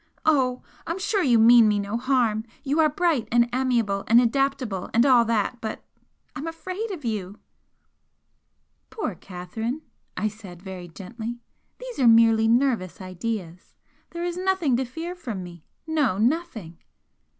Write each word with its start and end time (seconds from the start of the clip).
Oh! 0.25 0.63
I'm 0.87 0.97
sure 0.97 1.21
you 1.21 1.37
mean 1.37 1.67
me 1.67 1.77
no 1.77 1.95
harm 1.95 2.43
you 2.63 2.79
are 2.79 2.89
bright 2.89 3.27
and 3.31 3.47
amiable 3.53 4.03
and 4.07 4.19
adaptable 4.19 4.89
and 4.95 5.05
all 5.05 5.23
that 5.25 5.61
but 5.61 5.83
I'm 6.35 6.47
afraid 6.47 6.89
of 6.89 7.05
you!" 7.05 7.37
"Poor 8.89 9.13
Catherine!" 9.13 9.83
I 10.17 10.27
said, 10.27 10.59
very 10.59 10.87
gently 10.87 11.37
"These 11.77 11.99
are 11.99 12.07
merely 12.07 12.47
nervous 12.47 12.99
ideas! 12.99 13.75
There 14.09 14.23
is 14.25 14.37
nothing 14.37 14.75
to 14.77 14.85
fear 14.85 15.13
from 15.13 15.43
me 15.43 15.65
no, 15.85 16.17
nothing!" 16.17 16.79